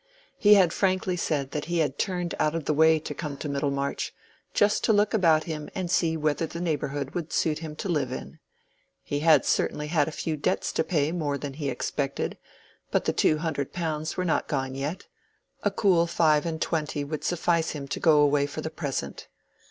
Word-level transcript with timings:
He 0.39 0.55
had 0.55 0.73
frankly 0.73 1.15
said 1.15 1.51
that 1.51 1.65
he 1.65 1.77
had 1.77 1.99
turned 1.99 2.33
out 2.39 2.55
of 2.55 2.65
the 2.65 2.73
way 2.73 2.97
to 2.97 3.13
come 3.13 3.37
to 3.37 3.47
Middlemarch, 3.47 4.11
just 4.51 4.83
to 4.85 4.93
look 4.93 5.13
about 5.13 5.43
him 5.43 5.69
and 5.75 5.91
see 5.91 6.17
whether 6.17 6.47
the 6.47 6.59
neighborhood 6.59 7.11
would 7.11 7.31
suit 7.31 7.59
him 7.59 7.75
to 7.75 7.87
live 7.87 8.11
in. 8.11 8.39
He 9.03 9.19
had 9.19 9.45
certainly 9.45 9.85
had 9.89 10.07
a 10.07 10.11
few 10.11 10.37
debts 10.37 10.71
to 10.73 10.83
pay 10.83 11.11
more 11.11 11.37
than 11.37 11.53
he 11.53 11.69
expected, 11.69 12.39
but 12.89 13.05
the 13.05 13.13
two 13.13 13.37
hundred 13.37 13.73
pounds 13.73 14.17
were 14.17 14.25
not 14.25 14.47
gone 14.47 14.73
yet: 14.73 15.05
a 15.61 15.69
cool 15.69 16.07
five 16.07 16.47
and 16.47 16.59
twenty 16.59 17.03
would 17.03 17.23
suffice 17.23 17.69
him 17.73 17.87
to 17.89 17.99
go 17.99 18.21
away 18.21 18.45
with 18.45 18.49
for 18.49 18.61
the 18.61 18.71
present. 18.71 19.27